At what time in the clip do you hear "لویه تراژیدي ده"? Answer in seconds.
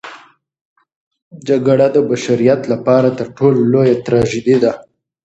3.73-4.71